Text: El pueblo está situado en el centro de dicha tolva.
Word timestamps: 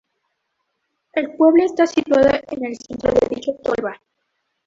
El 1.13 1.35
pueblo 1.35 1.63
está 1.63 1.85
situado 1.85 2.27
en 2.29 2.65
el 2.65 2.75
centro 2.79 3.11
de 3.11 3.27
dicha 3.35 3.51
tolva. 3.63 4.01